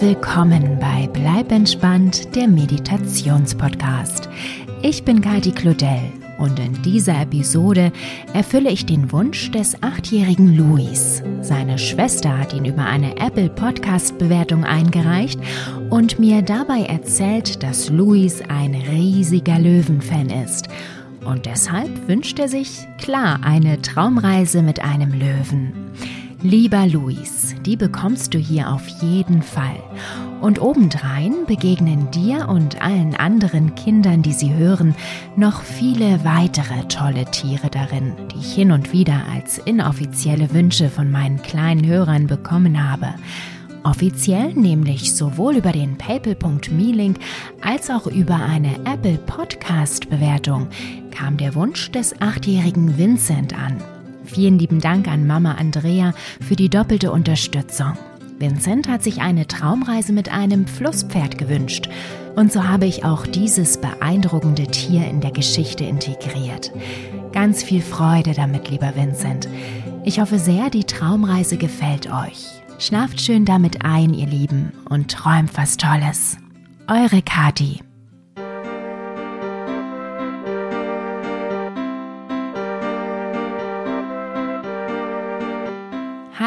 willkommen 0.00 0.78
bei 0.78 1.08
Bleib 1.12 1.50
entspannt, 1.52 2.34
der 2.34 2.48
Meditationspodcast. 2.48 4.28
Ich 4.82 5.04
bin 5.04 5.22
Kati 5.22 5.52
Claudel 5.52 6.00
und 6.38 6.58
in 6.58 6.82
dieser 6.82 7.22
Episode 7.22 7.92
erfülle 8.34 8.70
ich 8.70 8.84
den 8.84 9.10
Wunsch 9.10 9.50
des 9.52 9.82
achtjährigen 9.82 10.54
Luis. 10.56 11.22
Seine 11.40 11.78
Schwester 11.78 12.36
hat 12.36 12.52
ihn 12.52 12.66
über 12.66 12.84
eine 12.84 13.16
Apple 13.16 13.48
Podcast 13.48 14.18
Bewertung 14.18 14.64
eingereicht 14.64 15.40
und 15.88 16.18
mir 16.18 16.42
dabei 16.42 16.82
erzählt, 16.82 17.62
dass 17.62 17.88
Luis 17.88 18.42
ein 18.48 18.74
riesiger 18.74 19.58
Löwenfan 19.58 20.28
ist. 20.28 20.68
Und 21.24 21.46
deshalb 21.46 22.06
wünscht 22.06 22.38
er 22.38 22.48
sich, 22.48 22.86
klar, 22.98 23.40
eine 23.42 23.80
Traumreise 23.80 24.62
mit 24.62 24.84
einem 24.84 25.12
Löwen. 25.12 25.72
Lieber 26.48 26.86
Luis, 26.86 27.56
die 27.66 27.74
bekommst 27.74 28.32
du 28.32 28.38
hier 28.38 28.70
auf 28.70 28.86
jeden 29.02 29.42
Fall. 29.42 29.82
Und 30.40 30.60
obendrein 30.60 31.44
begegnen 31.44 32.08
dir 32.12 32.48
und 32.48 32.80
allen 32.80 33.16
anderen 33.16 33.74
Kindern, 33.74 34.22
die 34.22 34.32
sie 34.32 34.54
hören, 34.54 34.94
noch 35.34 35.62
viele 35.62 36.24
weitere 36.24 36.86
tolle 36.86 37.24
Tiere 37.24 37.68
darin, 37.68 38.12
die 38.30 38.38
ich 38.38 38.54
hin 38.54 38.70
und 38.70 38.92
wieder 38.92 39.22
als 39.34 39.58
inoffizielle 39.58 40.54
Wünsche 40.54 40.88
von 40.88 41.10
meinen 41.10 41.42
kleinen 41.42 41.84
Hörern 41.84 42.28
bekommen 42.28 42.88
habe. 42.88 43.16
Offiziell 43.82 44.52
nämlich 44.54 45.16
sowohl 45.16 45.56
über 45.56 45.72
den 45.72 45.98
PayPal.me-Link 45.98 47.18
als 47.60 47.90
auch 47.90 48.06
über 48.06 48.36
eine 48.36 48.76
Apple 48.84 49.18
Podcast-Bewertung 49.26 50.68
kam 51.10 51.38
der 51.38 51.56
Wunsch 51.56 51.90
des 51.90 52.20
achtjährigen 52.20 52.96
Vincent 52.96 53.52
an. 53.52 53.82
Vielen 54.26 54.58
lieben 54.58 54.80
Dank 54.80 55.08
an 55.08 55.26
Mama 55.26 55.52
Andrea 55.52 56.12
für 56.40 56.56
die 56.56 56.68
doppelte 56.68 57.12
Unterstützung. 57.12 57.92
Vincent 58.38 58.86
hat 58.88 59.02
sich 59.02 59.20
eine 59.20 59.46
Traumreise 59.46 60.12
mit 60.12 60.30
einem 60.30 60.66
Flusspferd 60.66 61.38
gewünscht. 61.38 61.88
Und 62.34 62.52
so 62.52 62.64
habe 62.64 62.84
ich 62.84 63.04
auch 63.04 63.26
dieses 63.26 63.80
beeindruckende 63.80 64.66
Tier 64.66 65.06
in 65.08 65.22
der 65.22 65.30
Geschichte 65.30 65.84
integriert. 65.84 66.70
Ganz 67.32 67.62
viel 67.62 67.80
Freude 67.80 68.34
damit, 68.34 68.70
lieber 68.70 68.94
Vincent. 68.94 69.48
Ich 70.04 70.20
hoffe 70.20 70.38
sehr, 70.38 70.68
die 70.68 70.84
Traumreise 70.84 71.56
gefällt 71.56 72.12
euch. 72.12 72.46
Schlaft 72.78 73.22
schön 73.22 73.46
damit 73.46 73.84
ein, 73.86 74.12
ihr 74.12 74.26
Lieben, 74.26 74.72
und 74.88 75.10
träumt 75.10 75.56
was 75.56 75.78
Tolles. 75.78 76.36
Eure 76.88 77.22
Kati. 77.22 77.85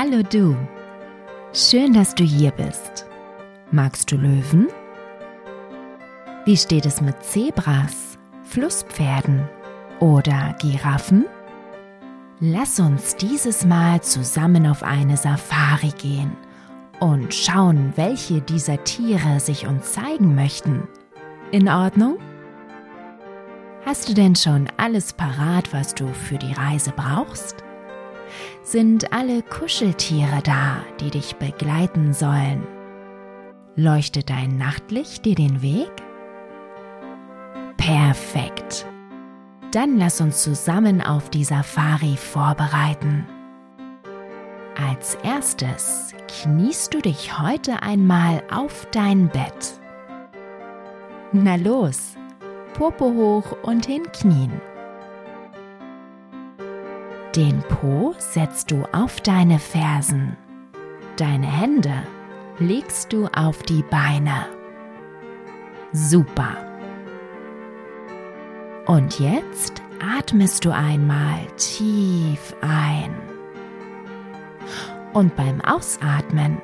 Hallo 0.10 0.24
du. 0.24 0.58
Schön, 1.54 1.94
dass 1.94 2.16
du 2.16 2.24
hier 2.24 2.52
bist. 2.52 3.06
Magst 3.72 4.12
du 4.12 4.16
Löwen? 4.16 4.68
Wie 6.46 6.58
steht 6.58 6.88
es 6.88 7.00
mit 7.00 7.22
Zebras, 7.24 8.18
Flusspferden 8.44 9.48
oder 10.00 10.56
Giraffen? 10.60 11.26
Lass 12.40 12.80
uns 12.80 13.18
dieses 13.18 13.66
Mal 13.66 14.02
zusammen 14.02 14.66
auf 14.66 14.82
eine 14.82 15.16
Safari 15.16 15.92
gehen 15.98 16.36
und 17.00 17.34
schauen, 17.34 17.94
welche 17.96 18.42
dieser 18.42 18.84
Tiere 18.84 19.40
sich 19.40 19.68
uns 19.68 19.94
zeigen 19.94 20.34
möchten. 20.34 20.88
In 21.52 21.70
Ordnung? 21.70 22.18
Hast 23.86 24.10
du 24.10 24.14
denn 24.14 24.36
schon 24.36 24.68
alles 24.78 25.14
parat, 25.14 25.72
was 25.72 25.94
du 25.94 26.08
für 26.08 26.38
die 26.38 26.54
Reise 26.54 26.94
brauchst? 26.96 27.64
Sind 28.64 29.14
alle 29.14 29.42
Kuscheltiere 29.42 30.42
da, 30.44 30.84
die 31.00 31.10
dich 31.10 31.36
begleiten 31.36 32.14
sollen? 32.14 32.66
Leuchtet 33.76 34.30
dein 34.30 34.58
Nachtlicht 34.58 35.26
dir 35.26 35.36
den 35.36 35.62
Weg? 35.62 35.92
Perfekt. 37.78 38.86
Dann 39.72 39.98
lass 39.98 40.20
uns 40.20 40.44
zusammen 40.44 41.02
auf 41.02 41.30
die 41.30 41.44
Safari 41.44 42.18
vorbereiten. 42.18 43.28
Als 44.76 45.16
erstes 45.24 46.14
kniest 46.28 46.94
du 46.94 47.02
dich 47.02 47.40
heute 47.40 47.82
einmal 47.84 48.44
auf 48.52 48.88
dein 48.92 49.30
Bett. 49.30 49.80
Na 51.32 51.56
los, 51.56 52.16
Popo 52.74 53.14
hoch 53.14 53.58
und 53.64 53.86
hinknien. 53.86 54.62
Den 57.36 57.62
Po 57.62 58.16
setzt 58.18 58.72
du 58.72 58.86
auf 58.92 59.22
deine 59.22 59.60
Fersen. 59.60 60.36
Deine 61.16 61.46
Hände 61.46 61.94
legst 62.58 63.14
du 63.14 63.28
auf 63.28 63.62
die 63.64 63.84
Beine. 63.84 64.48
Super. 65.92 66.58
Und 68.88 69.20
jetzt 69.20 69.84
atmest 70.18 70.66
du 70.66 70.74
einmal 70.74 71.46
tief 71.58 72.56
ein. 72.62 73.16
Und 75.14 75.36
beim 75.36 75.62
Ausatmen 75.62 76.60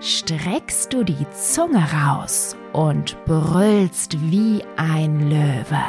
streckst 0.00 0.92
du 0.92 1.04
die 1.04 1.26
Zunge 1.30 1.84
raus 1.92 2.56
und 2.72 3.16
brüllst 3.24 4.20
wie 4.20 4.64
ein 4.76 5.30
Löwe. 5.30 5.84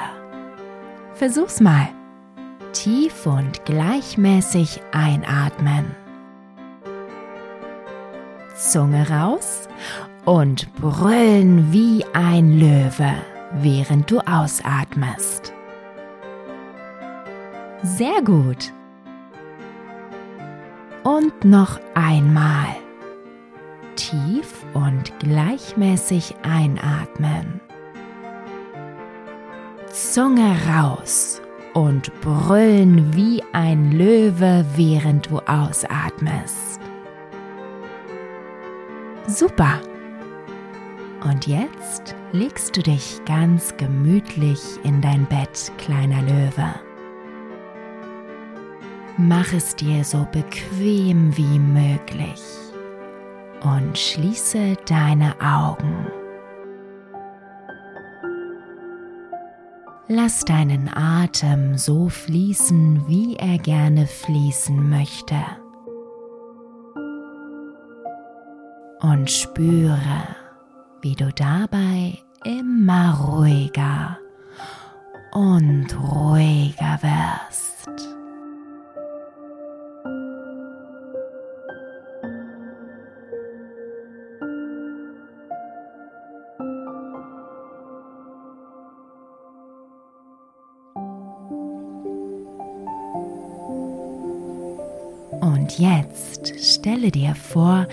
Versuch's 1.16 1.60
mal. 1.60 1.88
Tief 2.74 3.28
und 3.28 3.66
gleichmäßig 3.66 4.82
einatmen. 4.92 5.96
Zunge 8.56 9.08
raus 9.10 9.70
und 10.26 10.74
brüllen 10.76 11.72
wie 11.72 12.04
ein 12.14 12.60
Löwe, 12.60 13.14
während 13.54 14.10
du 14.10 14.20
ausatmest. 14.22 15.54
Sehr 17.84 18.22
gut. 18.24 18.74
Und 21.04 21.46
noch 21.46 21.80
einmal. 21.94 22.76
Tief 23.96 24.66
und 24.74 25.14
gleichmäßig 25.20 26.36
einatmen. 26.42 27.62
Zunge 29.92 30.56
raus 30.76 31.43
und 31.74 32.12
brüllen 32.22 33.16
wie 33.16 33.44
ein 33.52 33.92
Löwe, 33.92 34.66
während 34.76 35.30
du 35.30 35.40
ausatmest. 35.40 36.80
Super. 39.28 39.80
Und 41.24 41.48
jetzt 41.48 42.16
legst 42.34 42.76
du 42.76 42.82
dich 42.82 43.22
ganz 43.26 43.76
gemütlich 43.78 44.60
in 44.84 45.02
dein 45.02 45.26
Bett, 45.26 45.72
kleiner 45.78 46.22
Löwe. 46.22 46.76
Mach 49.18 49.54
es 49.54 49.76
dir 49.76 50.04
so 50.04 50.28
bequem 50.32 51.36
wie 51.38 51.60
möglich 51.60 52.42
und 53.62 53.98
schließe 53.98 54.76
deine 54.86 55.36
Augen. 55.40 56.23
Lass 60.16 60.46
deinen 60.46 60.92
Atem 60.96 61.76
so 61.76 62.08
fließen, 62.08 63.08
wie 63.08 63.36
er 63.36 63.58
gerne 63.58 64.06
fließen 64.06 64.88
möchte. 64.88 65.36
Und 69.02 69.32
spüre, 69.32 70.28
wie 71.02 71.16
du 71.16 71.34
dabei 71.34 72.20
immer 72.46 73.18
ruhiger 73.26 74.20
und 75.32 75.88
ruhiger 76.00 77.00
wirst. 77.02 78.13
Jetzt 96.44 96.76
stelle 96.76 97.12
dir 97.12 97.36
vor, 97.36 97.88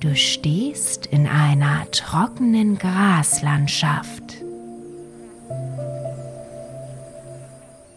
du 0.00 0.14
stehst 0.14 1.06
in 1.06 1.26
einer 1.26 1.90
trockenen 1.90 2.78
Graslandschaft. 2.78 4.44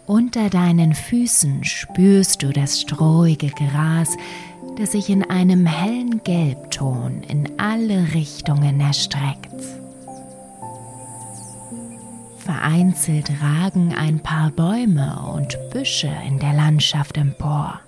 Unter 0.08 0.50
deinen 0.50 0.94
Füßen 0.94 1.64
spürst 1.64 2.44
du 2.44 2.52
das 2.52 2.82
strohige 2.82 3.50
Gras, 3.50 4.18
das 4.78 4.92
sich 4.92 5.10
in 5.10 5.30
einem 5.30 5.66
hellen 5.66 6.22
Gelbton 6.24 7.24
in 7.28 7.60
alle 7.60 8.14
Richtungen 8.14 8.80
erstreckt. 8.80 9.50
Vereinzelt 12.38 13.32
ragen 13.42 13.94
ein 13.94 14.20
paar 14.20 14.50
Bäume 14.52 15.20
und 15.34 15.58
Büsche 15.72 16.12
in 16.28 16.40
der 16.40 16.54
Landschaft 16.54 17.18
empor. 17.18 17.80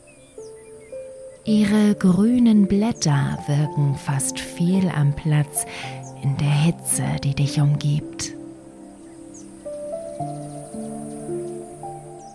Ihre 1.45 1.94
grünen 1.95 2.68
Blätter 2.68 3.38
wirken 3.48 3.95
fast 3.98 4.40
fehl 4.40 4.90
am 4.90 5.13
Platz 5.13 5.66
in 6.22 6.38
der 6.38 6.48
Hitze, 6.48 7.04
die 7.22 7.36
dich 7.36 7.60
umgibt. 7.60 8.31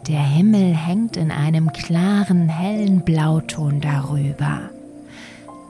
Der 0.07 0.23
Himmel 0.23 0.77
hängt 0.77 1.17
in 1.17 1.31
einem 1.31 1.73
klaren, 1.73 2.51
hellen 2.51 3.01
Blauton 3.01 3.81
darüber, 3.81 4.69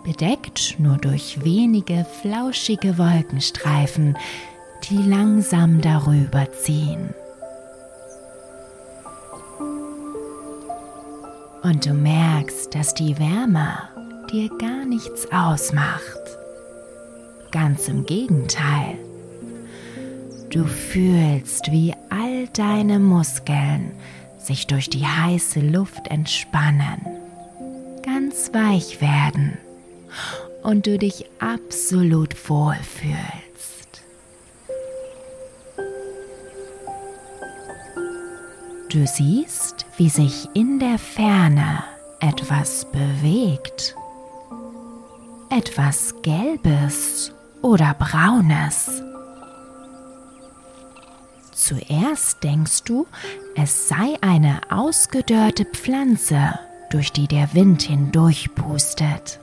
bedeckt 0.05 0.75
nur 0.81 0.96
durch 0.96 1.44
wenige 1.44 2.05
flauschige 2.20 2.99
Wolkenstreifen, 2.99 4.17
die 4.91 4.99
langsam 4.99 5.81
darüber 5.81 6.50
ziehen. 6.52 7.14
Und 11.62 11.87
du 11.87 11.93
merkst, 11.93 12.75
dass 12.75 12.94
die 12.94 13.19
Wärme 13.19 13.78
dir 14.31 14.49
gar 14.58 14.84
nichts 14.84 15.31
ausmacht. 15.32 16.19
Ganz 17.50 17.88
im 17.88 18.05
Gegenteil. 18.06 18.99
Du 20.50 20.64
fühlst, 20.64 21.70
wie 21.72 21.94
all 22.10 22.46
deine 22.49 22.99
Muskeln 22.99 23.93
sich 24.38 24.66
durch 24.66 24.88
die 24.88 25.06
heiße 25.06 25.60
Luft 25.60 26.08
entspannen, 26.08 27.00
ganz 28.02 28.52
weich 28.55 29.00
werden 29.00 29.58
und 30.62 30.87
du 30.87 30.99
dich 30.99 31.26
absolut 31.38 32.49
wohlfühlst. 32.49 33.47
Du 38.90 39.06
siehst, 39.06 39.85
wie 39.99 40.08
sich 40.08 40.49
in 40.55 40.79
der 40.79 40.99
Ferne 40.99 41.85
etwas 42.20 42.87
bewegt. 42.87 43.94
Etwas 45.50 46.14
Gelbes 46.23 47.32
oder 47.61 47.94
Braunes. 47.99 49.02
Zuerst 51.52 52.43
denkst 52.43 52.85
du, 52.85 53.06
es 53.55 53.88
sei 53.88 54.17
eine 54.23 54.61
ausgedörrte 54.70 55.67
Pflanze, 55.67 56.58
durch 56.88 57.12
die 57.12 57.29
der 57.29 57.52
Wind 57.52 57.82
hindurchpustet. 57.82 59.38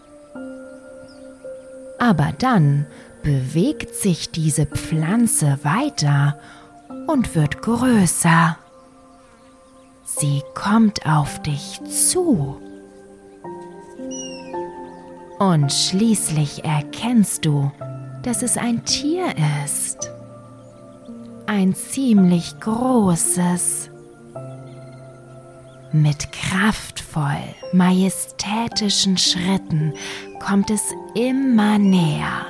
Aber 2.00 2.34
dann 2.40 2.88
bewegt 3.22 3.94
sich 3.94 4.32
diese 4.32 4.66
Pflanze 4.66 5.60
weiter 5.62 6.40
und 7.06 7.36
wird 7.36 7.62
größer. 7.62 8.58
Sie 10.08 10.44
kommt 10.54 11.04
auf 11.08 11.42
dich 11.42 11.82
zu. 11.84 12.62
Und 15.40 15.74
schließlich 15.74 16.64
erkennst 16.64 17.44
du, 17.44 17.72
dass 18.22 18.44
es 18.44 18.56
ein 18.56 18.86
Tier 18.86 19.34
ist. 19.66 20.12
Ein 21.48 21.74
ziemlich 21.74 22.60
großes. 22.60 23.90
Mit 25.92 26.32
kraftvoll, 26.32 27.42
majestätischen 27.74 29.18
Schritten 29.18 29.94
kommt 30.40 30.70
es 30.70 30.84
immer 31.16 31.80
näher. 31.80 32.46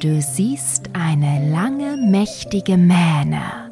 Du 0.00 0.20
siehst 0.20 0.90
eine 0.94 1.50
lange, 1.50 1.96
mächtige 1.96 2.76
Mähne 2.76 3.65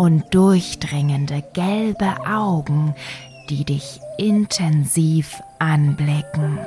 und 0.00 0.34
durchdringende 0.34 1.44
gelbe 1.52 2.26
Augen, 2.26 2.94
die 3.50 3.66
dich 3.66 4.00
intensiv 4.16 5.42
anblicken. 5.58 6.58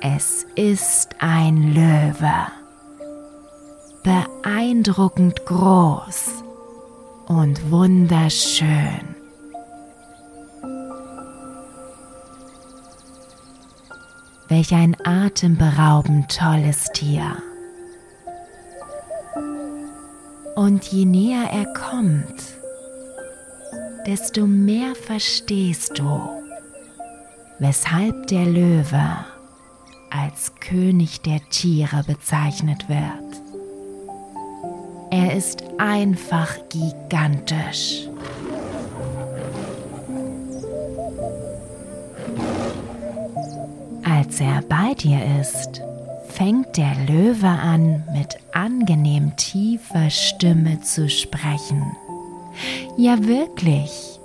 Es 0.00 0.46
ist 0.54 1.10
ein 1.18 1.74
Löwe, 1.74 2.46
beeindruckend 4.02 5.44
groß 5.44 6.42
und 7.26 7.70
wunderschön. 7.70 9.14
Welch 14.48 14.72
ein 14.72 14.96
atemberaubend 15.04 16.34
tolles 16.34 16.86
Tier. 16.94 17.36
Und 20.54 20.84
je 20.84 21.04
näher 21.04 21.48
er 21.50 21.66
kommt, 21.72 22.42
desto 24.06 24.46
mehr 24.46 24.94
verstehst 24.94 25.98
du, 25.98 26.20
weshalb 27.58 28.26
der 28.26 28.44
Löwe 28.44 29.24
als 30.10 30.52
König 30.60 31.22
der 31.22 31.40
Tiere 31.48 32.04
bezeichnet 32.06 32.88
wird. 32.88 33.42
Er 35.10 35.34
ist 35.36 35.62
einfach 35.78 36.56
gigantisch. 36.68 38.08
Als 44.04 44.40
er 44.40 44.62
bei 44.68 44.94
dir 44.94 45.20
ist, 45.40 45.82
fängt 46.42 46.76
der 46.76 46.96
Löwe 47.06 47.46
an, 47.46 48.02
mit 48.12 48.36
angenehm 48.52 49.36
tiefer 49.36 50.10
Stimme 50.10 50.80
zu 50.80 51.08
sprechen. 51.08 51.96
Ja 52.96 53.24
wirklich, 53.24 54.18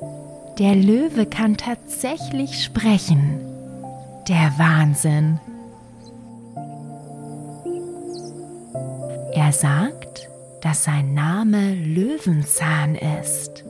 der 0.58 0.74
Löwe 0.74 1.28
kann 1.28 1.58
tatsächlich 1.58 2.64
sprechen. 2.64 3.40
Der 4.28 4.52
Wahnsinn. 4.58 5.40
Er 9.34 9.52
sagt, 9.52 10.28
dass 10.62 10.86
sein 10.86 11.14
Name 11.14 11.76
Löwenzahn 11.76 12.96
ist. 12.96 13.64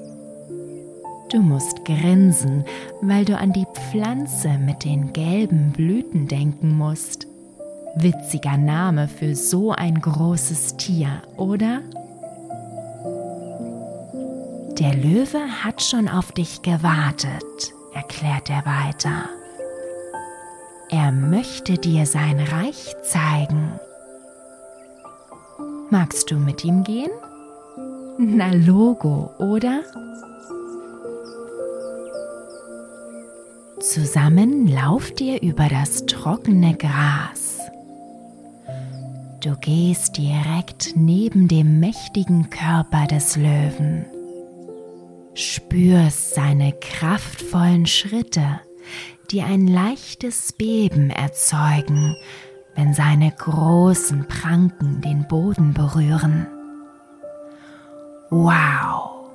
Du 1.34 1.40
musst 1.40 1.84
grinsen, 1.84 2.64
weil 3.02 3.26
du 3.26 3.38
an 3.38 3.52
die 3.52 3.68
Pflanze 3.74 4.58
mit 4.58 4.86
den 4.86 5.12
gelben 5.12 5.74
Blüten 5.74 6.30
denken 6.30 6.78
musst. 6.78 7.27
Witziger 8.00 8.58
Name 8.58 9.08
für 9.08 9.36
so 9.36 9.72
ein 9.72 10.00
großes 10.00 10.78
Tier, 10.78 11.22
oder? 11.36 11.82
Der 14.78 14.94
Löwe 14.94 15.40
hat 15.64 15.82
schon 15.82 16.08
auf 16.08 16.32
dich 16.32 16.62
gewartet, 16.62 17.74
erklärt 17.94 18.50
er 18.52 18.66
weiter. 18.66 19.30
Er 20.90 21.12
möchte 21.12 21.80
dir 21.80 22.06
sein 22.06 22.40
Reich 22.40 22.96
zeigen. 23.04 23.80
Magst 25.90 26.30
du 26.30 26.36
mit 26.36 26.64
ihm 26.64 26.84
gehen? 26.84 27.12
Na 28.20 28.52
Logo, 28.54 29.32
oder? 29.40 29.82
Zusammen 33.80 34.68
lauft 34.68 35.20
ihr 35.22 35.42
über 35.42 35.68
das 35.68 36.06
trockene 36.06 36.76
Gras. 36.76 37.57
Du 39.40 39.56
gehst 39.56 40.18
direkt 40.18 40.94
neben 40.96 41.48
dem 41.48 41.80
mächtigen 41.80 42.50
Körper 42.50 43.06
des 43.06 43.36
Löwen, 43.36 44.08
spürst 45.36 46.34
seine 46.34 46.74
kraftvollen 46.74 47.86
Schritte, 47.86 48.60
die 49.30 49.44
ein 49.44 49.68
leichtes 49.68 50.54
Beben 50.54 51.12
erzeugen, 51.12 52.16
wenn 52.76 52.96
seine 52.96 53.32
großen 53.32 54.28
Pranken 54.28 55.02
den 55.02 55.28
Boden 55.28 55.74
berühren. 55.76 56.48
Wow, 58.32 59.30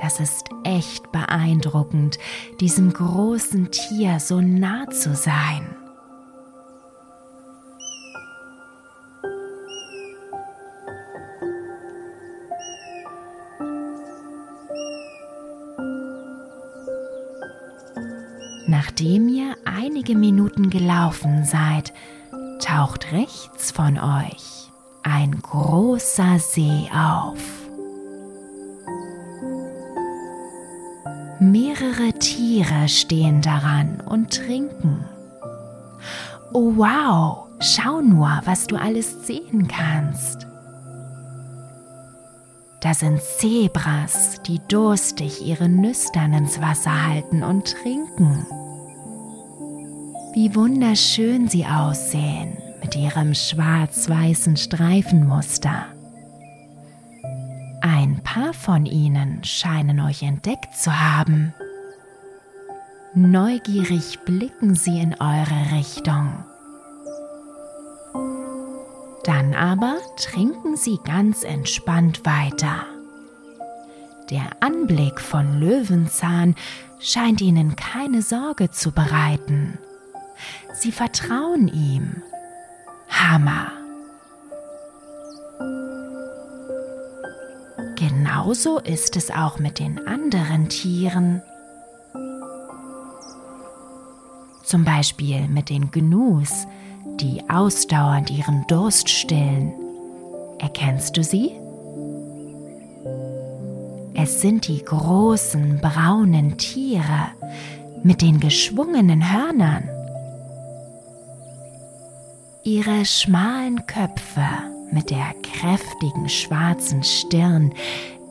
das 0.00 0.18
ist 0.18 0.48
echt 0.64 1.12
beeindruckend, 1.12 2.18
diesem 2.60 2.92
großen 2.92 3.70
Tier 3.70 4.18
so 4.18 4.40
nah 4.40 4.90
zu 4.90 5.14
sein. 5.14 5.77
Nachdem 18.68 19.28
ihr 19.28 19.56
einige 19.64 20.14
Minuten 20.14 20.68
gelaufen 20.68 21.46
seid, 21.46 21.94
taucht 22.60 23.12
rechts 23.12 23.70
von 23.70 23.98
euch 23.98 24.70
ein 25.02 25.40
großer 25.40 26.38
See 26.38 26.86
auf. 26.92 27.38
Mehrere 31.40 32.12
Tiere 32.18 32.88
stehen 32.88 33.40
daran 33.40 34.02
und 34.04 34.34
trinken. 34.34 35.02
Oh 36.52 36.74
wow, 36.76 37.46
schau 37.60 38.02
nur, 38.02 38.42
was 38.44 38.66
du 38.66 38.76
alles 38.76 39.26
sehen 39.26 39.66
kannst. 39.66 40.47
Da 42.80 42.94
sind 42.94 43.20
Zebras, 43.20 44.40
die 44.46 44.60
durstig 44.68 45.44
ihre 45.44 45.68
Nüstern 45.68 46.32
ins 46.32 46.60
Wasser 46.60 47.08
halten 47.08 47.42
und 47.42 47.74
trinken. 47.74 48.46
Wie 50.32 50.54
wunderschön 50.54 51.48
sie 51.48 51.66
aussehen 51.66 52.56
mit 52.80 52.94
ihrem 52.94 53.34
schwarz-weißen 53.34 54.56
Streifenmuster. 54.56 55.86
Ein 57.80 58.20
paar 58.22 58.54
von 58.54 58.86
ihnen 58.86 59.42
scheinen 59.42 59.98
euch 60.00 60.22
entdeckt 60.22 60.76
zu 60.76 61.00
haben. 61.00 61.54
Neugierig 63.14 64.20
blicken 64.20 64.76
sie 64.76 65.00
in 65.00 65.14
eure 65.14 65.76
Richtung. 65.76 66.44
Dann 69.28 69.52
aber 69.52 69.98
trinken 70.16 70.78
sie 70.78 70.98
ganz 71.04 71.44
entspannt 71.44 72.24
weiter. 72.24 72.86
Der 74.30 74.48
Anblick 74.60 75.20
von 75.20 75.60
Löwenzahn 75.60 76.54
scheint 76.98 77.42
ihnen 77.42 77.76
keine 77.76 78.22
Sorge 78.22 78.70
zu 78.70 78.90
bereiten. 78.90 79.76
Sie 80.72 80.92
vertrauen 80.92 81.68
ihm. 81.68 82.22
Hammer. 83.10 83.70
Genauso 87.96 88.78
ist 88.78 89.14
es 89.18 89.30
auch 89.30 89.58
mit 89.58 89.78
den 89.78 90.06
anderen 90.08 90.70
Tieren. 90.70 91.42
Zum 94.64 94.86
Beispiel 94.86 95.48
mit 95.48 95.68
den 95.68 95.90
Gnus, 95.90 96.66
die 97.20 97.42
ausdauernd 97.48 98.30
ihren 98.30 98.66
Durst 98.68 99.08
stillen. 99.08 99.72
Erkennst 100.58 101.16
du 101.16 101.22
sie? 101.22 101.52
Es 104.14 104.40
sind 104.40 104.66
die 104.66 104.84
großen 104.84 105.80
braunen 105.80 106.58
Tiere 106.58 107.28
mit 108.02 108.22
den 108.22 108.40
geschwungenen 108.40 109.32
Hörnern. 109.32 109.88
Ihre 112.64 113.04
schmalen 113.04 113.86
Köpfe 113.86 114.46
mit 114.90 115.10
der 115.10 115.34
kräftigen 115.42 116.28
schwarzen 116.28 117.02
Stirn 117.02 117.72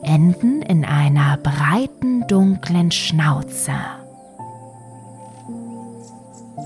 enden 0.02 0.62
in 0.62 0.84
einer 0.84 1.36
breiten 1.38 2.26
dunklen 2.28 2.90
Schnauze. 2.90 3.72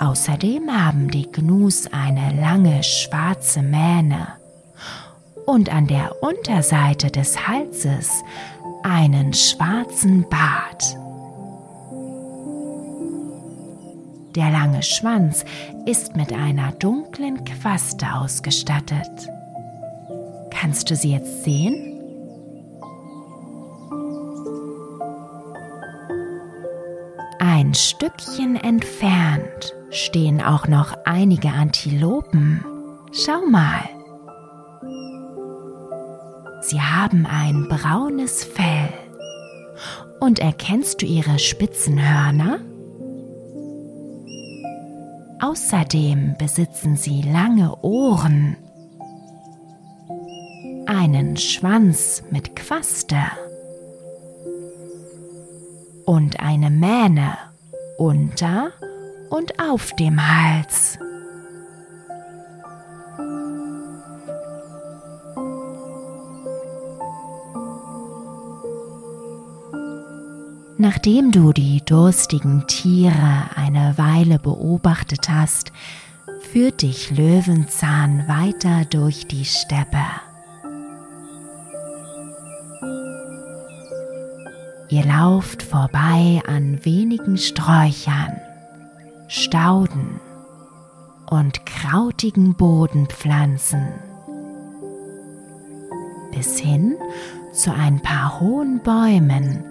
Außerdem 0.02 0.68
haben 0.68 1.12
die 1.12 1.30
Gnus 1.30 1.86
eine 1.92 2.34
lange 2.40 2.82
schwarze 2.82 3.62
Mähne 3.62 4.26
und 5.46 5.72
an 5.72 5.86
der 5.86 6.20
Unterseite 6.24 7.08
des 7.12 7.46
Halses 7.46 8.10
einen 8.82 9.32
schwarzen 9.32 10.28
Bart. 10.28 10.96
Der 14.34 14.50
lange 14.50 14.82
Schwanz 14.82 15.44
ist 15.86 16.16
mit 16.16 16.32
einer 16.32 16.72
dunklen 16.72 17.44
Quaste 17.44 18.12
ausgestattet. 18.12 19.28
Kannst 20.50 20.90
du 20.90 20.96
sie 20.96 21.12
jetzt 21.12 21.44
sehen? 21.44 21.91
Ein 27.62 27.74
Stückchen 27.74 28.56
entfernt 28.56 29.72
stehen 29.90 30.42
auch 30.42 30.66
noch 30.66 30.96
einige 31.04 31.50
Antilopen. 31.50 32.64
Schau 33.12 33.46
mal. 33.48 33.88
Sie 36.60 36.80
haben 36.80 37.24
ein 37.24 37.68
braunes 37.68 38.42
Fell. 38.42 38.88
Und 40.18 40.40
erkennst 40.40 41.02
du 41.02 41.06
ihre 41.06 41.38
spitzen 41.38 42.00
Hörner? 42.02 42.58
Außerdem 45.40 46.34
besitzen 46.38 46.96
sie 46.96 47.22
lange 47.22 47.76
Ohren, 47.82 48.56
einen 50.86 51.36
Schwanz 51.36 52.24
mit 52.28 52.56
Quaste 52.56 53.20
und 56.04 56.40
eine 56.40 56.68
Mähne 56.68 57.51
unter 58.02 58.72
und 59.30 59.60
auf 59.60 59.94
dem 59.94 60.20
Hals. 60.20 60.98
Nachdem 70.78 71.30
du 71.30 71.52
die 71.52 71.80
durstigen 71.84 72.66
Tiere 72.66 73.50
eine 73.54 73.94
Weile 73.98 74.40
beobachtet 74.40 75.28
hast, 75.28 75.70
führt 76.50 76.82
dich 76.82 77.12
Löwenzahn 77.16 78.26
weiter 78.26 78.84
durch 78.86 79.28
die 79.28 79.44
Steppe. 79.44 80.02
Ihr 85.02 85.08
lauft 85.08 85.62
vorbei 85.62 86.40
an 86.46 86.84
wenigen 86.84 87.36
Sträuchern, 87.36 88.40
Stauden 89.26 90.20
und 91.28 91.66
krautigen 91.66 92.54
Bodenpflanzen 92.54 93.88
bis 96.32 96.58
hin 96.58 96.94
zu 97.52 97.72
ein 97.74 98.00
paar 98.00 98.38
hohen 98.38 98.80
Bäumen, 98.82 99.64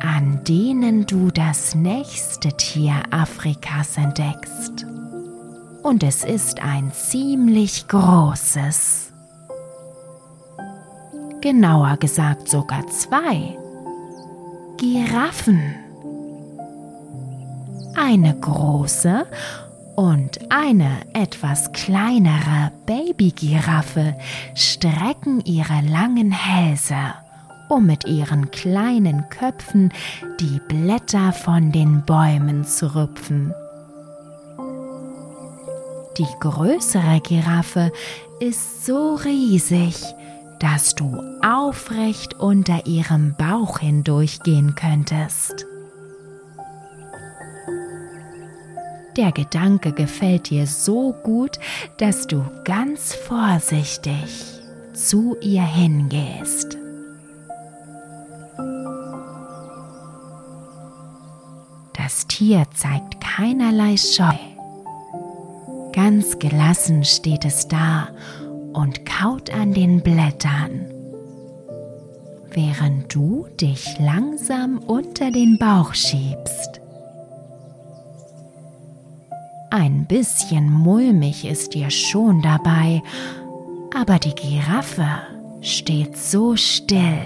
an 0.00 0.42
denen 0.44 1.06
du 1.06 1.30
das 1.30 1.74
nächste 1.74 2.48
Tier 2.56 2.94
Afrikas 3.10 3.96
entdeckst. 3.96 4.86
Und 5.84 6.02
es 6.02 6.24
ist 6.24 6.60
ein 6.62 6.92
ziemlich 6.92 7.86
großes. 7.86 9.12
Genauer 11.40 11.96
gesagt 11.98 12.48
sogar 12.48 12.86
zwei. 12.88 13.56
Giraffen. 14.82 15.76
Eine 17.94 18.34
große 18.34 19.26
und 19.94 20.40
eine 20.50 21.02
etwas 21.14 21.70
kleinere 21.72 22.72
Babygiraffe 22.84 24.16
strecken 24.56 25.40
ihre 25.44 25.82
langen 25.88 26.32
Hälse, 26.32 26.96
um 27.68 27.86
mit 27.86 28.06
ihren 28.06 28.50
kleinen 28.50 29.28
Köpfen 29.28 29.92
die 30.40 30.60
Blätter 30.66 31.32
von 31.32 31.70
den 31.70 32.04
Bäumen 32.04 32.64
zu 32.64 32.92
rüpfen. 32.92 33.54
Die 36.18 36.26
größere 36.40 37.20
Giraffe 37.20 37.92
ist 38.40 38.84
so 38.84 39.14
riesig, 39.14 39.94
dass 40.62 40.94
du 40.94 41.20
aufrecht 41.44 42.38
unter 42.38 42.86
ihrem 42.86 43.34
Bauch 43.36 43.80
hindurchgehen 43.80 44.76
könntest. 44.76 45.66
Der 49.16 49.32
Gedanke 49.32 49.90
gefällt 49.90 50.50
dir 50.50 50.68
so 50.68 51.14
gut, 51.24 51.58
dass 51.96 52.28
du 52.28 52.44
ganz 52.64 53.12
vorsichtig 53.12 54.44
zu 54.94 55.36
ihr 55.40 55.64
hingehst. 55.64 56.78
Das 61.92 62.28
Tier 62.28 62.66
zeigt 62.72 63.20
keinerlei 63.20 63.96
Scheu. 63.96 64.38
Ganz 65.92 66.38
gelassen 66.38 67.04
steht 67.04 67.44
es 67.44 67.66
da 67.66 68.08
und 68.72 69.06
kaut 69.06 69.50
an 69.50 69.72
den 69.72 70.00
Blättern, 70.00 70.86
während 72.50 73.14
du 73.14 73.46
dich 73.60 73.98
langsam 73.98 74.78
unter 74.78 75.30
den 75.30 75.58
Bauch 75.58 75.94
schiebst. 75.94 76.80
Ein 79.70 80.04
bisschen 80.06 80.70
mulmig 80.70 81.46
ist 81.46 81.74
dir 81.74 81.90
schon 81.90 82.42
dabei, 82.42 83.02
aber 83.96 84.18
die 84.18 84.34
Giraffe 84.34 85.06
steht 85.62 86.16
so 86.16 86.56
still, 86.56 87.22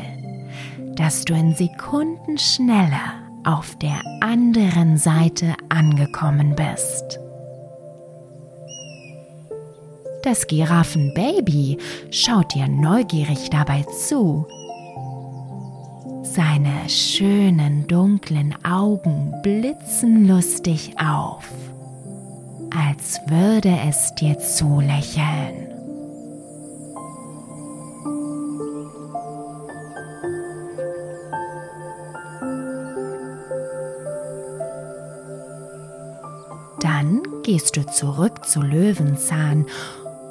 dass 0.95 1.25
du 1.25 1.35
in 1.35 1.55
Sekundenschnelle 1.55 3.01
auf 3.45 3.77
der 3.77 4.01
anderen 4.21 4.97
Seite 4.97 5.55
angekommen 5.69 6.55
bist. 6.55 7.21
Das 10.27 10.49
Giraffenbaby 10.49 11.79
schaut 12.11 12.53
dir 12.53 12.67
neugierig 12.67 13.49
dabei 13.49 13.85
zu. 13.85 14.45
Seine 16.25 16.89
schönen 16.89 17.87
dunklen 17.87 18.53
Augen 18.65 19.33
blitzen 19.45 20.27
lustig 20.27 20.97
auf, 20.99 21.49
als 22.77 23.21
würde 23.29 23.79
es 23.89 24.17
dir 24.17 24.37
zulächeln. 24.41 25.69
Dann 36.81 37.23
gehst 37.45 37.77
du 37.77 37.87
zurück 37.87 38.45
zu 38.45 38.61
Löwenzahn 38.61 39.67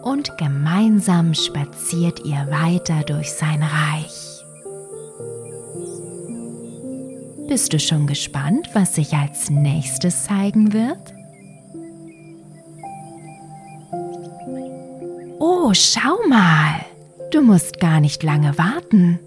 und 0.05 0.37
gemeinsam 0.37 1.33
spaziert 1.33 2.23
ihr 2.23 2.47
weiter 2.49 3.01
durch 3.03 3.33
sein 3.33 3.63
Reich. 3.63 4.43
Bist 7.47 7.73
du 7.73 7.79
schon 7.79 8.05
gespannt, 8.05 8.69
was 8.73 8.95
sich 8.95 9.13
als 9.13 9.49
nächstes 9.49 10.25
zeigen 10.25 10.73
wird? 10.73 11.13
Oh, 15.39 15.73
schau 15.73 16.17
mal! 16.29 16.85
Du 17.31 17.41
musst 17.41 17.79
gar 17.79 17.99
nicht 17.99 18.21
lange 18.21 18.57
warten. 18.59 19.19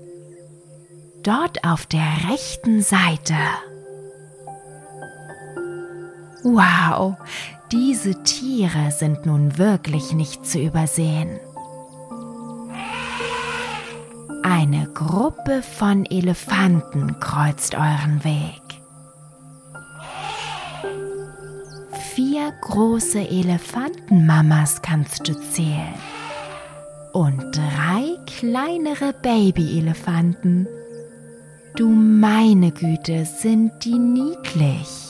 Dort 1.25 1.65
auf 1.65 1.87
der 1.87 2.07
rechten 2.31 2.83
Seite. 2.83 3.35
Wow, 6.45 7.17
diese 7.73 8.23
Tiere 8.23 8.91
sind 8.91 9.27
nun 9.27 9.59
wirklich 9.59 10.13
nicht 10.13 10.47
zu 10.47 10.59
übersehen. 10.59 11.39
Eine 14.43 14.89
Gruppe 14.95 15.63
von 15.63 16.07
Elefanten 16.07 17.21
kreuzt 17.21 17.75
euren 17.75 18.25
Weg. 18.25 18.63
Vier 22.15 22.53
große 22.63 23.29
Elefantenmamas 23.29 24.83
kannst 24.83 25.29
du 25.29 25.35
zählen 25.35 25.95
und 27.13 27.57
drei 27.57 28.17
kleinere 28.27 29.13
Babyelefanten. 29.23 30.67
Du 31.77 31.89
meine 31.89 32.73
Güte, 32.73 33.25
sind 33.25 33.85
die 33.85 33.99
niedlich. 33.99 35.08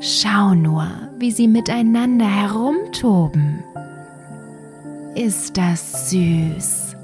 Schau 0.00 0.54
nur, 0.54 0.86
wie 1.18 1.32
sie 1.32 1.48
miteinander 1.48 2.26
herumtoben. 2.26 3.64
Ist 5.16 5.56
das 5.56 6.10
süß? 6.10 6.96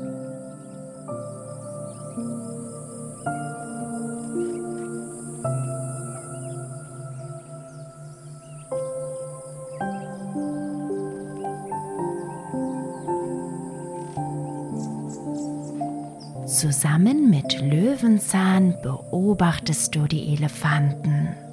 Zusammen 16.46 17.30
mit 17.30 17.60
Löwenzahn 17.60 18.76
beobachtest 18.80 19.94
du 19.96 20.06
die 20.06 20.32
Elefanten. 20.34 21.43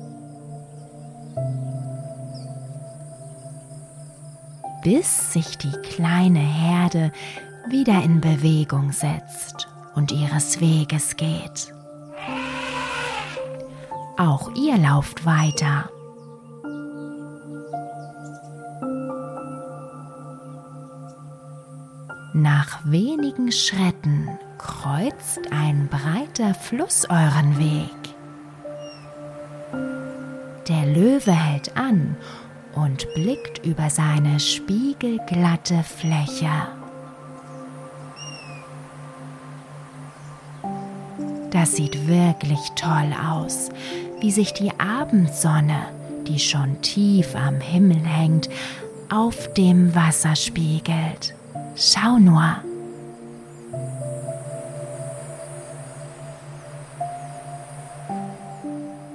Bis 4.91 5.31
sich 5.31 5.57
die 5.57 5.71
kleine 5.71 6.39
Herde 6.39 7.13
wieder 7.69 8.03
in 8.03 8.19
Bewegung 8.19 8.91
setzt 8.91 9.69
und 9.95 10.11
ihres 10.11 10.59
Weges 10.59 11.15
geht. 11.15 11.73
Auch 14.17 14.53
ihr 14.53 14.77
lauft 14.77 15.25
weiter. 15.25 15.89
Nach 22.33 22.81
wenigen 22.83 23.49
Schritten 23.53 24.27
kreuzt 24.57 25.39
ein 25.51 25.87
breiter 25.87 26.53
Fluss 26.53 27.05
euren 27.09 27.57
Weg. 27.57 27.95
Der 30.67 30.85
Löwe 30.85 31.31
hält 31.31 31.77
an 31.77 32.17
und 32.75 33.07
blickt 33.13 33.65
über 33.65 33.89
seine 33.89 34.39
spiegelglatte 34.39 35.83
Fläche. 35.83 36.49
Das 41.51 41.75
sieht 41.75 42.07
wirklich 42.07 42.59
toll 42.75 43.13
aus, 43.29 43.69
wie 44.21 44.31
sich 44.31 44.53
die 44.53 44.71
Abendsonne, 44.79 45.87
die 46.27 46.39
schon 46.39 46.81
tief 46.81 47.35
am 47.35 47.59
Himmel 47.59 47.99
hängt, 47.99 48.49
auf 49.09 49.53
dem 49.53 49.93
Wasser 49.93 50.35
spiegelt. 50.35 51.35
Schau 51.75 52.17
nur. 52.19 52.55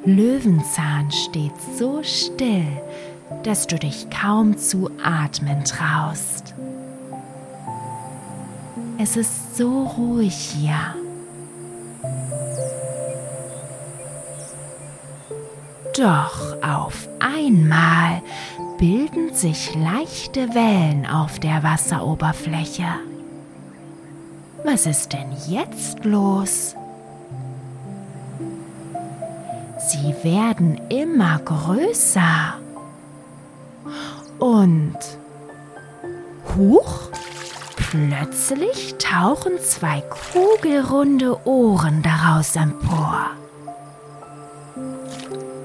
Löwenzahn 0.04 1.10
steht 1.10 1.52
so 1.76 2.00
still, 2.04 2.80
dass 3.46 3.68
du 3.68 3.78
dich 3.78 4.10
kaum 4.10 4.58
zu 4.58 4.90
atmen 5.00 5.64
traust. 5.64 6.52
Es 8.98 9.16
ist 9.16 9.56
so 9.56 9.84
ruhig 9.84 10.34
hier. 10.34 10.96
Doch 15.96 16.60
auf 16.60 17.08
einmal 17.20 18.20
bilden 18.78 19.32
sich 19.32 19.74
leichte 19.76 20.52
Wellen 20.54 21.06
auf 21.06 21.38
der 21.38 21.62
Wasseroberfläche. 21.62 22.88
Was 24.64 24.86
ist 24.86 25.12
denn 25.12 25.28
jetzt 25.46 26.04
los? 26.04 26.74
Sie 29.88 30.14
werden 30.24 30.80
immer 30.88 31.38
größer. 31.38 32.65
Und 34.46 34.96
huch, 36.56 37.10
plötzlich 37.74 38.94
tauchen 38.96 39.58
zwei 39.58 40.04
kugelrunde 40.32 41.44
Ohren 41.44 42.00
daraus 42.04 42.54
empor. 42.54 43.26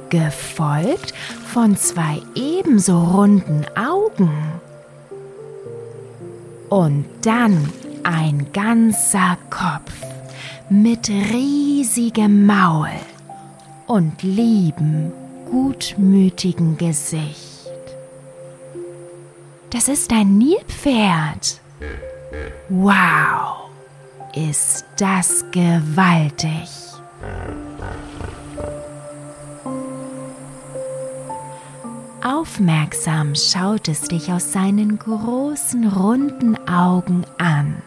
Gefolgt 0.09 1.13
von 1.45 1.77
zwei 1.77 2.23
ebenso 2.33 2.97
runden 2.97 3.67
Augen. 3.77 4.31
Und 6.69 7.05
dann 7.21 7.71
ein 8.01 8.47
ganzer 8.51 9.37
Kopf 9.51 9.93
mit 10.71 11.07
riesigem 11.07 12.47
Maul 12.47 12.89
und 13.85 14.23
liebem, 14.23 15.11
gutmütigen 15.51 16.79
Gesicht. 16.79 17.50
Das 19.71 19.87
ist 19.87 20.11
ein 20.11 20.37
Nilpferd. 20.37 21.61
Wow, 22.67 23.69
ist 24.35 24.85
das 24.97 25.45
gewaltig. 25.51 26.69
Aufmerksam 32.21 33.33
schaut 33.33 33.87
es 33.87 34.01
dich 34.01 34.31
aus 34.31 34.51
seinen 34.51 34.99
großen, 34.99 35.87
runden 35.87 36.57
Augen 36.67 37.25
an. 37.37 37.81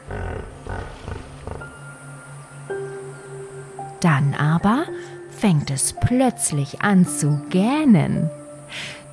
Dann 4.01 4.35
aber 4.35 4.85
fängt 5.31 5.70
es 5.70 5.92
plötzlich 5.92 6.81
an 6.81 7.07
zu 7.07 7.42
gähnen. 7.51 8.31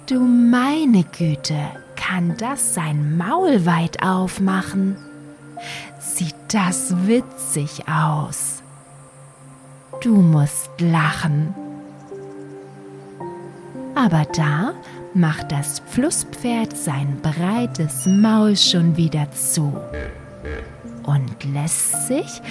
Du 0.05 0.21
meine 0.21 1.03
Güte, 1.03 1.59
kann 2.11 2.35
das 2.37 2.73
sein 2.73 3.15
Maul 3.15 3.65
weit 3.65 4.03
aufmachen? 4.03 4.97
Sieht 5.99 6.35
das 6.49 6.93
witzig 7.07 7.83
aus? 7.87 8.61
Du 10.01 10.15
musst 10.15 10.69
lachen. 10.79 11.55
Aber 13.95 14.25
da 14.35 14.73
macht 15.13 15.53
das 15.53 15.81
Flusspferd 15.87 16.75
sein 16.75 17.17
breites 17.21 18.05
Maul 18.05 18.57
schon 18.57 18.97
wieder 18.97 19.31
zu 19.31 19.73
und 21.03 21.43
lässt 21.53 22.07
sich 22.07 22.41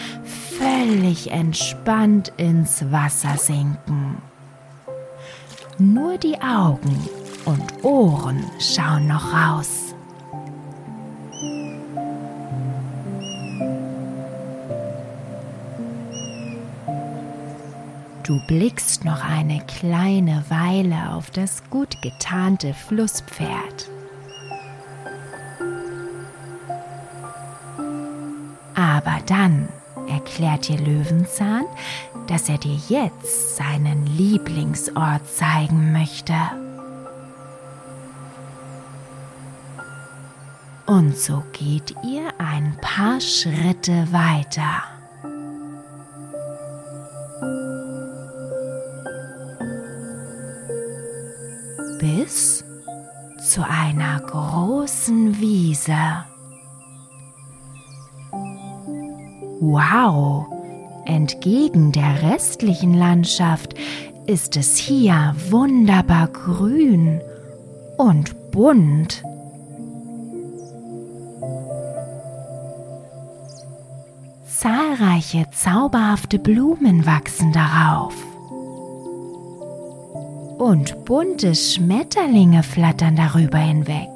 völlig 0.59 1.33
entspannt 1.33 2.33
ins 2.39 2.91
Wasser 2.91 3.37
sinken. 3.37 4.23
Nur 5.79 6.17
die 6.17 6.41
Augen 6.41 6.97
und 7.51 7.85
Ohren 7.85 8.45
schauen 8.61 9.09
noch 9.09 9.33
raus. 9.33 9.95
Du 18.23 18.39
blickst 18.47 19.05
noch 19.05 19.25
eine 19.25 19.61
kleine 19.67 20.45
Weile 20.49 21.13
auf 21.13 21.33
das 21.33 21.69
gut 21.69 22.01
getarnte 22.03 22.73
Flusspferd. 22.75 23.91
Aber 28.77 29.19
dann 29.27 29.69
erklärt 30.09 30.69
dir 30.69 30.79
Löwenzahn, 30.79 31.65
dass 32.29 32.49
er 32.49 32.59
dir 32.59 32.79
jetzt 32.89 33.57
seinen 33.57 34.07
Lieblingsort 34.07 35.27
zeigen 35.29 35.93
möchte. 35.93 36.35
Und 40.91 41.17
so 41.17 41.45
geht 41.53 41.95
ihr 42.03 42.33
ein 42.39 42.77
paar 42.81 43.21
Schritte 43.21 44.09
weiter. 44.11 44.83
Bis 52.01 52.65
zu 53.41 53.65
einer 53.65 54.19
großen 54.19 55.39
Wiese. 55.39 56.25
Wow! 59.61 60.49
Entgegen 61.05 61.93
der 61.93 62.33
restlichen 62.33 62.95
Landschaft 62.95 63.75
ist 64.27 64.57
es 64.57 64.77
hier 64.77 65.37
wunderbar 65.51 66.27
grün 66.27 67.21
und 67.97 68.51
bunt. 68.51 69.23
Zahlreiche 75.01 75.47
zauberhafte 75.51 76.39
Blumen 76.39 77.07
wachsen 77.07 77.53
darauf. 77.55 78.15
Und 80.59 81.07
bunte 81.07 81.55
Schmetterlinge 81.55 82.63
flattern 82.63 83.17
darüber 83.17 83.57
hinweg, 83.57 84.11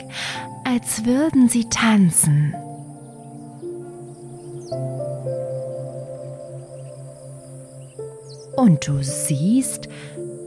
als 0.64 1.06
würden 1.06 1.48
sie 1.48 1.70
tanzen. 1.70 2.54
Und 8.56 8.86
du 8.86 9.02
siehst, 9.02 9.88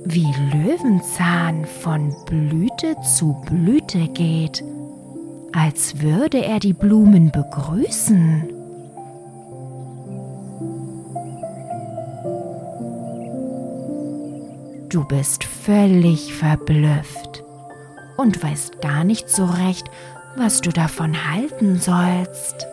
wie 0.06 0.32
Löwenzahn 0.54 1.66
von 1.66 2.14
Blüte 2.28 2.96
zu 3.02 3.36
Blüte 3.48 4.08
geht, 4.10 4.64
als 5.52 6.00
würde 6.00 6.46
er 6.46 6.60
die 6.60 6.74
Blumen 6.74 7.32
begrüßen. 7.32 8.57
Du 14.90 15.04
bist 15.04 15.44
völlig 15.44 16.34
verblüfft 16.34 17.44
und 18.16 18.42
weißt 18.42 18.82
gar 18.82 19.04
nicht 19.04 19.30
so 19.30 19.44
recht, 19.46 19.86
was 20.38 20.62
du 20.62 20.70
davon 20.70 21.14
halten 21.30 21.78
sollst. 21.78 22.66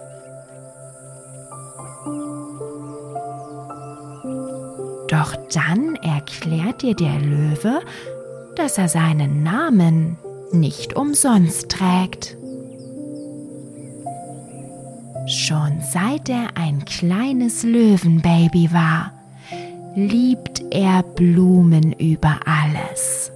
Doch 5.08 5.34
dann 5.52 5.96
erklärt 5.96 6.82
dir 6.82 6.94
der 6.94 7.18
Löwe, 7.18 7.80
dass 8.54 8.78
er 8.78 8.88
seinen 8.88 9.42
Namen 9.42 10.16
nicht 10.52 10.94
umsonst 10.94 11.68
trägt. 11.68 12.36
Schon 15.26 15.80
seit 15.80 16.28
er 16.28 16.56
ein 16.56 16.84
kleines 16.84 17.64
Löwenbaby 17.64 18.72
war, 18.72 19.12
liebt 19.96 20.53
er 20.74 21.04
Blumen 21.04 21.92
über 21.92 22.40
alles. 22.44 23.30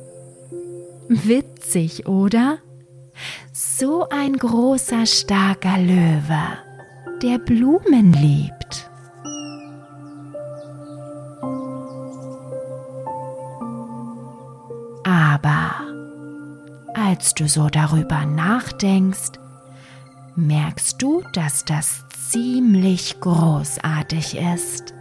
Witzig, 1.09 2.07
oder? 2.07 2.59
So 3.53 4.09
ein 4.11 4.37
großer, 4.37 5.07
starker 5.07 5.79
Löwe, 5.79 6.43
der 7.23 7.39
Blumen 7.39 8.13
liebt. 8.13 8.91
Aber 15.05 15.75
als 16.95 17.35
du 17.35 17.49
so 17.49 17.69
darüber 17.69 18.27
nachdenkst, 18.27 19.39
merkst 20.35 21.01
du, 21.01 21.23
dass 21.33 21.65
das 21.65 22.05
ziemlich 22.31 23.21
großartig 23.21 24.37
ist. 24.37 24.98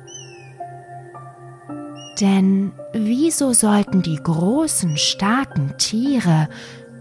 Denn 2.20 2.72
wieso 2.94 3.54
sollten 3.54 4.02
die 4.02 4.16
großen, 4.16 4.98
starken 4.98 5.78
Tiere 5.78 6.50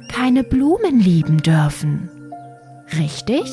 keine 0.08 0.44
Blumen 0.44 1.00
lieben 1.00 1.38
dürfen? 1.38 2.10
Richtig? 2.98 3.44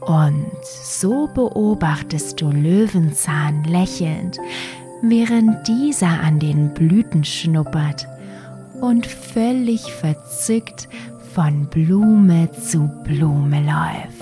Und 0.00 0.50
so 0.62 1.28
beobachtest 1.28 2.40
du 2.40 2.50
Löwenzahn 2.50 3.64
lächelnd, 3.64 4.38
während 5.02 5.68
dieser 5.68 6.20
an 6.20 6.40
den 6.40 6.74
Blüten 6.74 7.22
schnuppert 7.24 8.08
und 8.80 9.06
völlig 9.06 9.92
verzückt 9.92 10.88
von 11.34 11.66
Blume 11.66 12.50
zu 12.52 12.90
Blume 13.04 13.60
läuft. 13.60 14.19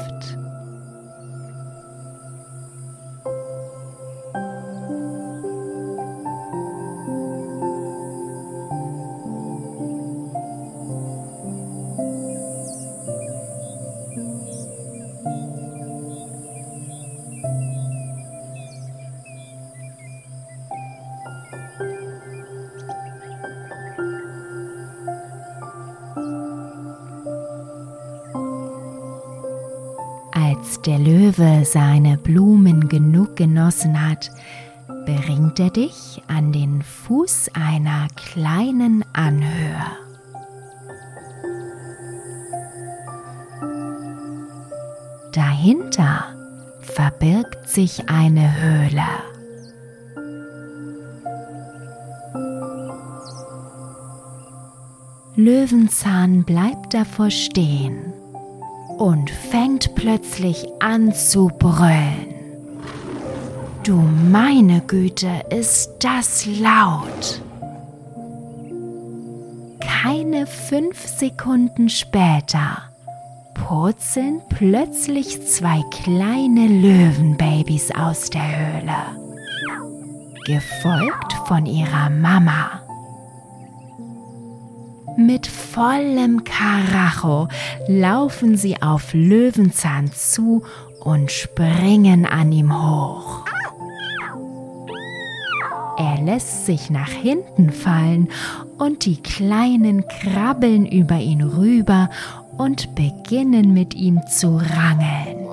Als 30.32 30.82
der 30.82 30.98
Löwe 30.98 31.64
seine 31.64 32.18
Blumen 32.18 32.88
genug 32.88 33.36
genossen 33.36 34.08
hat, 34.08 34.30
bringt 35.06 35.58
er 35.60 35.70
dich 35.70 36.22
an 36.26 36.52
den 36.52 36.82
Fuß 36.82 37.50
einer 37.54 38.08
kleinen 38.16 39.04
Anhöhe. 39.12 39.84
Dahinter 45.32 46.37
verbirgt 46.98 47.68
sich 47.68 48.08
eine 48.08 48.60
Höhle. 48.60 49.06
Löwenzahn 55.36 56.42
bleibt 56.42 56.94
davor 56.94 57.30
stehen 57.30 58.12
und 58.98 59.30
fängt 59.30 59.94
plötzlich 59.94 60.66
an 60.80 61.14
zu 61.14 61.52
brüllen. 61.56 62.34
Du 63.84 63.94
meine 63.94 64.80
Güte, 64.80 65.44
ist 65.50 65.90
das 66.00 66.46
laut. 66.46 67.40
Keine 69.78 70.48
fünf 70.48 71.06
Sekunden 71.06 71.88
später 71.88 72.88
purzeln 73.68 74.40
plötzlich 74.48 75.46
zwei 75.46 75.82
kleine 75.90 76.68
Löwenbabys 76.68 77.90
aus 77.90 78.30
der 78.30 78.40
Höhle, 78.40 78.94
gefolgt 80.46 81.34
von 81.46 81.66
ihrer 81.66 82.08
Mama. 82.08 82.80
Mit 85.18 85.46
vollem 85.46 86.44
Karacho 86.44 87.48
laufen 87.88 88.56
sie 88.56 88.80
auf 88.80 89.12
Löwenzahn 89.12 90.10
zu 90.12 90.62
und 91.04 91.30
springen 91.30 92.24
an 92.24 92.50
ihm 92.50 92.72
hoch. 92.72 93.44
Er 95.98 96.22
lässt 96.22 96.64
sich 96.64 96.88
nach 96.88 97.10
hinten 97.10 97.70
fallen 97.70 98.28
und 98.78 99.04
die 99.04 99.20
Kleinen 99.20 100.06
krabbeln 100.08 100.86
über 100.86 101.16
ihn 101.18 101.42
rüber 101.42 102.08
und 102.58 102.94
beginnen 102.94 103.72
mit 103.72 103.94
ihm 103.94 104.20
zu 104.26 104.56
rangeln. 104.56 105.46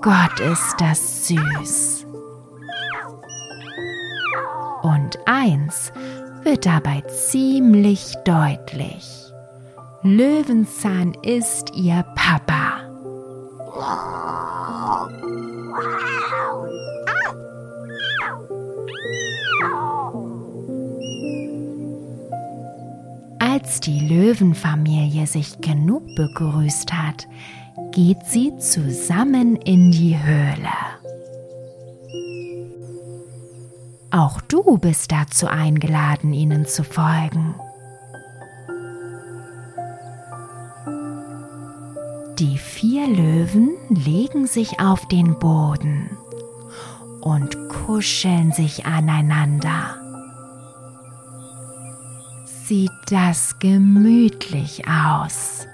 Gott 0.00 0.40
ist 0.40 0.76
das 0.78 1.28
süß. 1.28 2.06
Und 4.82 5.18
eins 5.26 5.92
wird 6.42 6.64
dabei 6.64 7.02
ziemlich 7.02 8.14
deutlich. 8.24 9.20
Löwenzahn 10.02 11.12
ist 11.22 11.74
ihr 11.76 12.02
Papa. 12.14 12.80
Als 23.52 23.80
die 23.80 23.98
Löwenfamilie 23.98 25.26
sich 25.26 25.60
genug 25.60 26.14
begrüßt 26.14 26.92
hat, 26.92 27.26
geht 27.90 28.24
sie 28.24 28.56
zusammen 28.58 29.56
in 29.56 29.90
die 29.90 30.16
Höhle. 30.16 30.70
Auch 34.12 34.40
du 34.42 34.78
bist 34.78 35.10
dazu 35.10 35.48
eingeladen, 35.48 36.32
ihnen 36.32 36.64
zu 36.64 36.84
folgen. 36.84 37.56
Die 42.38 42.56
vier 42.56 43.08
Löwen 43.08 43.70
legen 43.88 44.46
sich 44.46 44.78
auf 44.78 45.08
den 45.08 45.40
Boden 45.40 46.16
und 47.20 47.58
kuscheln 47.68 48.52
sich 48.52 48.86
aneinander. 48.86 49.99
Sieht 52.70 53.10
das 53.10 53.58
gemütlich 53.58 54.84
aus. 54.86 55.66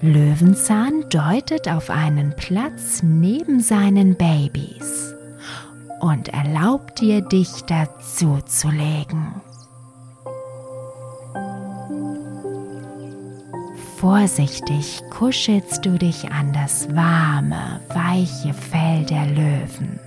Löwenzahn 0.00 1.04
deutet 1.10 1.68
auf 1.68 1.90
einen 1.90 2.34
Platz 2.36 3.02
neben 3.02 3.60
seinen 3.60 4.14
Babys 4.16 5.14
und 6.00 6.30
erlaubt 6.30 7.02
dir, 7.02 7.20
dich 7.20 7.50
dazu 7.66 8.38
zu 8.46 8.70
legen. 8.70 9.42
Vorsichtig 13.98 15.02
kuschelst 15.10 15.84
du 15.84 15.98
dich 15.98 16.32
an 16.32 16.54
das 16.54 16.88
warme, 16.96 17.82
weiche 17.90 18.54
Fell 18.54 19.04
der 19.04 19.26
Löwen. 19.26 20.00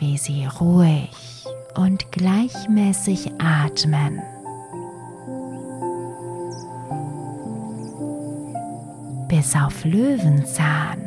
Wie 0.00 0.18
sie 0.18 0.46
ruhig 0.46 1.10
und 1.74 2.10
gleichmäßig 2.12 3.32
atmen. 3.38 4.22
Bis 9.28 9.54
auf 9.54 9.84
Löwenzahn 9.84 11.06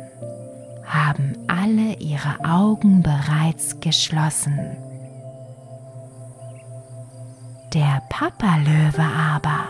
haben 0.84 1.36
alle 1.48 1.94
ihre 1.98 2.44
Augen 2.44 3.02
bereits 3.02 3.80
geschlossen. 3.80 4.58
Der 7.74 8.02
Papa-Löwe 8.10 9.02
aber 9.02 9.64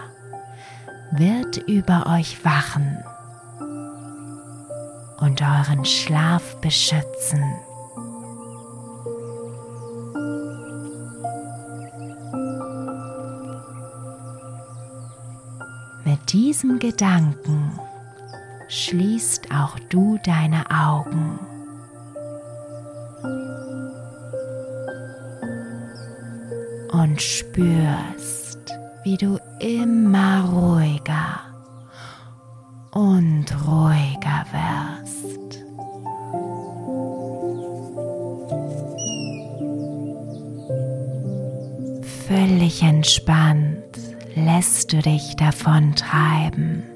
wird 1.13 1.57
über 1.69 2.07
euch 2.07 2.45
wachen 2.45 2.99
und 5.19 5.41
euren 5.41 5.85
Schlaf 5.85 6.61
beschützen. 6.61 7.43
Diesem 16.53 16.79
Gedanken 16.79 17.81
schließt 18.69 19.51
auch 19.55 19.79
du 19.89 20.19
deine 20.23 20.65
Augen. 20.71 21.39
und 26.93 27.23
spürst, 27.23 28.71
wie 29.03 29.17
du 29.17 29.39
immer 29.61 30.45
ruhiger 30.45 31.41
und 32.91 33.47
ruhiger 33.67 34.45
wirst. 34.53 35.65
Völlig 42.29 42.83
entspannt 42.83 43.72
lässt 44.35 44.93
du 44.93 45.01
dich 45.01 45.37
davon 45.37 45.95
treiben. 45.95 46.92